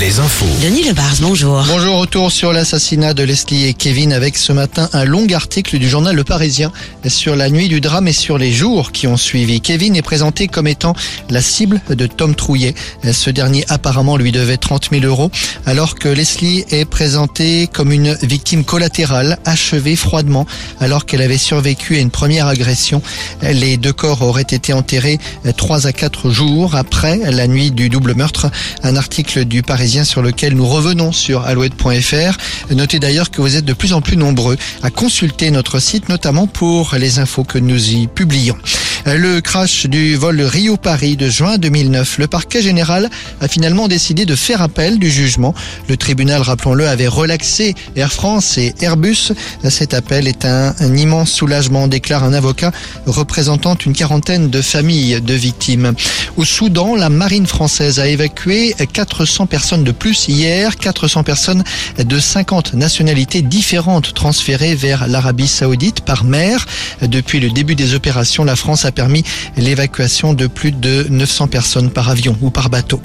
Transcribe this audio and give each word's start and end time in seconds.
les 0.00 0.18
infos. 0.18 0.44
Denis 0.62 0.84
Lebars, 0.84 1.16
bonjour. 1.20 1.64
Bonjour, 1.68 2.00
retour 2.00 2.30
sur 2.30 2.52
l'assassinat 2.52 3.14
de 3.14 3.22
Leslie 3.22 3.66
et 3.66 3.72
Kevin 3.72 4.12
avec 4.12 4.36
ce 4.36 4.52
matin 4.52 4.90
un 4.92 5.04
long 5.04 5.26
article 5.32 5.78
du 5.78 5.88
journal 5.88 6.14
Le 6.14 6.24
Parisien 6.24 6.70
sur 7.06 7.34
la 7.34 7.48
nuit 7.48 7.68
du 7.68 7.80
drame 7.80 8.06
et 8.06 8.12
sur 8.12 8.36
les 8.36 8.52
jours 8.52 8.92
qui 8.92 9.06
ont 9.06 9.16
suivi. 9.16 9.62
Kevin 9.62 9.96
est 9.96 10.02
présenté 10.02 10.48
comme 10.48 10.66
étant 10.66 10.94
la 11.30 11.40
cible 11.40 11.80
de 11.88 12.06
Tom 12.06 12.34
Trouillet. 12.34 12.74
Ce 13.10 13.30
dernier 13.30 13.64
apparemment 13.68 14.18
lui 14.18 14.32
devait 14.32 14.58
30 14.58 14.90
000 14.90 15.04
euros 15.04 15.30
alors 15.64 15.94
que 15.94 16.08
Leslie 16.08 16.64
est 16.70 16.84
présentée 16.84 17.66
comme 17.72 17.90
une 17.90 18.18
victime 18.22 18.64
collatérale 18.64 19.38
achevée 19.46 19.96
froidement 19.96 20.46
alors 20.78 21.06
qu'elle 21.06 21.22
avait 21.22 21.38
survécu 21.38 21.96
à 21.96 22.00
une 22.00 22.10
première 22.10 22.48
agression. 22.48 23.00
Les 23.42 23.78
deux 23.78 23.94
corps 23.94 24.20
auraient 24.22 24.42
été 24.42 24.74
enterrés 24.74 25.18
3 25.56 25.86
à 25.86 25.92
4 25.92 26.30
jours 26.30 26.74
après 26.74 27.18
la 27.30 27.46
nuit 27.46 27.70
du 27.70 27.88
double 27.88 28.14
meurtre. 28.14 28.50
Un 28.82 28.96
article 28.96 29.46
du 29.46 29.62
Parisien 29.62 29.85
sur 29.86 30.20
lequel 30.22 30.54
nous 30.54 30.66
revenons 30.66 31.12
sur 31.12 31.42
alouette.fr. 31.42 32.36
Notez 32.74 32.98
d'ailleurs 32.98 33.30
que 33.30 33.40
vous 33.40 33.56
êtes 33.56 33.64
de 33.64 33.72
plus 33.72 33.92
en 33.92 34.00
plus 34.00 34.16
nombreux 34.16 34.56
à 34.82 34.90
consulter 34.90 35.50
notre 35.50 35.78
site, 35.78 36.08
notamment 36.08 36.46
pour 36.46 36.94
les 36.98 37.18
infos 37.20 37.44
que 37.44 37.58
nous 37.58 37.90
y 37.90 38.08
publions. 38.08 38.56
Le 39.06 39.40
crash 39.40 39.86
du 39.86 40.16
vol 40.16 40.40
Rio-Paris 40.40 41.16
de 41.16 41.30
juin 41.30 41.58
2009. 41.58 42.18
Le 42.18 42.26
parquet 42.26 42.60
général 42.60 43.08
a 43.40 43.46
finalement 43.46 43.86
décidé 43.86 44.26
de 44.26 44.34
faire 44.34 44.62
appel 44.62 44.98
du 44.98 45.12
jugement. 45.12 45.54
Le 45.88 45.96
tribunal, 45.96 46.42
rappelons-le, 46.42 46.88
avait 46.88 47.06
relaxé 47.06 47.76
Air 47.94 48.12
France 48.12 48.58
et 48.58 48.74
Airbus. 48.80 49.30
Cet 49.68 49.94
appel 49.94 50.26
est 50.26 50.44
un, 50.44 50.74
un 50.80 50.96
immense 50.96 51.30
soulagement, 51.30 51.86
déclare 51.86 52.24
un 52.24 52.32
avocat 52.32 52.72
représentant 53.06 53.76
une 53.76 53.92
quarantaine 53.92 54.50
de 54.50 54.60
familles 54.60 55.20
de 55.20 55.34
victimes. 55.34 55.94
Au 56.36 56.44
Soudan, 56.44 56.96
la 56.96 57.08
marine 57.08 57.46
française 57.46 58.00
a 58.00 58.08
évacué 58.08 58.74
400 58.92 59.46
personnes 59.46 59.84
de 59.84 59.92
plus 59.92 60.26
hier, 60.26 60.76
400 60.78 61.22
personnes 61.22 61.62
de 61.96 62.18
50 62.18 62.74
nationalités 62.74 63.42
différentes 63.42 64.14
transférées 64.14 64.74
vers 64.74 65.06
l'Arabie 65.06 65.46
Saoudite 65.46 66.00
par 66.00 66.24
mer. 66.24 66.66
Depuis 67.02 67.38
le 67.38 67.50
début 67.50 67.76
des 67.76 67.94
opérations, 67.94 68.42
la 68.42 68.56
France 68.56 68.84
a 68.84 68.95
permis 68.96 69.22
l'évacuation 69.56 70.32
de 70.34 70.48
plus 70.48 70.72
de 70.72 71.06
900 71.08 71.46
personnes 71.46 71.90
par 71.90 72.08
avion 72.08 72.36
ou 72.40 72.50
par 72.50 72.70
bateau. 72.70 73.00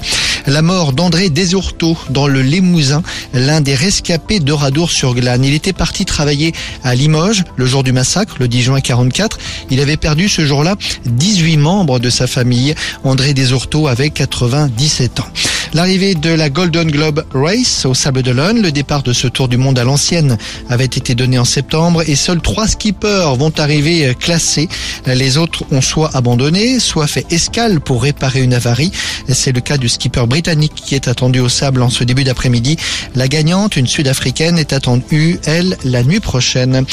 La 0.47 0.63
mort 0.63 0.93
d'André 0.93 1.29
Desourteaux 1.29 1.97
dans 2.09 2.27
le 2.27 2.41
Limousin, 2.41 3.03
l'un 3.33 3.61
des 3.61 3.75
rescapés 3.75 4.39
d'Oradour-sur-Glane. 4.39 5.43
Il 5.43 5.53
était 5.53 5.73
parti 5.73 6.05
travailler 6.05 6.53
à 6.83 6.95
Limoges 6.95 7.43
le 7.57 7.65
jour 7.67 7.83
du 7.83 7.91
massacre, 7.91 8.37
le 8.39 8.47
10 8.47 8.61
juin 8.63 8.81
44. 8.81 9.37
Il 9.69 9.79
avait 9.79 9.97
perdu 9.97 10.29
ce 10.29 10.45
jour-là 10.45 10.77
18 11.05 11.57
membres 11.57 11.99
de 11.99 12.09
sa 12.09 12.25
famille. 12.25 12.73
André 13.03 13.33
Desourteaux 13.33 13.87
avait 13.87 14.09
97 14.09 15.19
ans. 15.19 15.27
L'arrivée 15.73 16.15
de 16.15 16.29
la 16.29 16.49
Golden 16.49 16.91
Globe 16.91 17.23
Race 17.33 17.85
au 17.85 17.93
Sable 17.93 18.23
d'Olonne, 18.23 18.61
le 18.61 18.73
départ 18.73 19.03
de 19.03 19.13
ce 19.13 19.27
tour 19.27 19.47
du 19.47 19.55
monde 19.55 19.79
à 19.79 19.85
l'ancienne 19.85 20.37
avait 20.69 20.83
été 20.83 21.15
donné 21.15 21.39
en 21.39 21.45
septembre 21.45 22.03
et 22.05 22.15
seuls 22.15 22.41
trois 22.41 22.67
skippers 22.67 23.35
vont 23.37 23.53
arriver 23.57 24.13
classés. 24.19 24.67
Les 25.05 25.37
autres 25.37 25.63
ont 25.71 25.79
soit 25.79 26.13
abandonné, 26.13 26.79
soit 26.81 27.07
fait 27.07 27.25
escale 27.31 27.79
pour 27.79 28.03
réparer 28.03 28.41
une 28.41 28.53
avarie. 28.53 28.91
C'est 29.29 29.53
le 29.53 29.61
cas 29.61 29.77
du 29.77 29.87
skipper 29.87 30.25
britannique 30.27 30.75
qui 30.75 30.93
est 30.93 31.07
attendu 31.07 31.39
au 31.39 31.47
Sable 31.47 31.81
en 31.83 31.89
ce 31.89 32.03
début 32.03 32.25
d'après-midi. 32.25 32.75
La 33.15 33.29
gagnante, 33.29 33.77
une 33.77 33.87
sud-africaine, 33.87 34.59
est 34.59 34.73
attendue, 34.73 35.39
elle, 35.45 35.77
la 35.85 36.03
nuit 36.03 36.19
prochaine. 36.19 36.85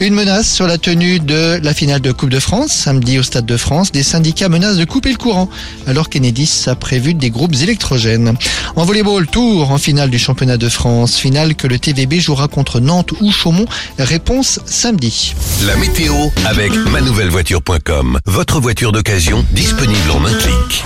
Une 0.00 0.14
menace 0.14 0.52
sur 0.52 0.66
la 0.66 0.78
tenue 0.78 1.20
de 1.20 1.60
la 1.62 1.72
finale 1.72 2.00
de 2.00 2.12
Coupe 2.12 2.30
de 2.30 2.40
France, 2.40 2.72
samedi 2.72 3.18
au 3.18 3.22
Stade 3.22 3.46
de 3.46 3.56
France. 3.56 3.92
Des 3.92 4.02
syndicats 4.02 4.48
menacent 4.48 4.76
de 4.76 4.84
couper 4.84 5.10
le 5.10 5.16
courant 5.16 5.48
alors 5.86 6.08
qu'Enedis 6.08 6.64
a 6.66 6.74
prévu 6.74 7.14
des 7.14 7.30
groupes 7.30 7.54
électrogènes. 7.54 8.34
En 8.76 8.84
volleyball, 8.84 9.26
tour 9.26 9.70
en 9.70 9.78
finale 9.78 10.10
du 10.10 10.18
championnat 10.18 10.56
de 10.56 10.68
France. 10.68 11.16
Finale 11.16 11.54
que 11.54 11.66
le 11.66 11.78
TVB 11.78 12.20
jouera 12.20 12.48
contre 12.48 12.80
Nantes 12.80 13.12
ou 13.20 13.30
Chaumont. 13.30 13.66
Réponse 13.98 14.60
samedi. 14.66 15.34
La 15.64 15.76
météo 15.76 16.14
avec 16.44 16.72
manouvellevoiture.com. 16.74 18.18
Votre 18.26 18.60
voiture 18.60 18.92
d'occasion 18.92 19.44
disponible 19.52 20.10
en 20.10 20.24
un 20.24 20.34
clic. 20.34 20.84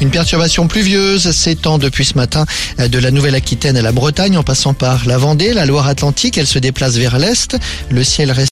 Une 0.00 0.10
perturbation 0.10 0.68
pluvieuse 0.68 1.32
s'étend 1.32 1.78
depuis 1.78 2.04
ce 2.04 2.14
matin 2.14 2.46
de 2.78 2.98
la 3.00 3.10
Nouvelle-Aquitaine 3.10 3.76
à 3.76 3.82
la 3.82 3.90
Bretagne 3.90 4.38
en 4.38 4.44
passant 4.44 4.72
par 4.72 5.04
la 5.06 5.18
Vendée, 5.18 5.52
la 5.52 5.66
Loire-Atlantique. 5.66 6.38
Elle 6.38 6.46
se 6.46 6.60
déplace 6.60 6.94
vers 6.94 7.18
l'est. 7.18 7.56
Le 7.90 8.04
ciel 8.04 8.30
reste 8.30 8.46